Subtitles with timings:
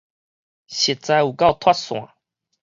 [0.67, 2.09] 實在有夠脫線